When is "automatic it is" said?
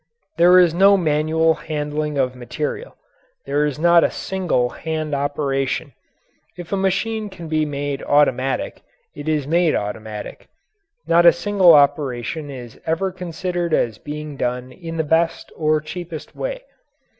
8.01-9.45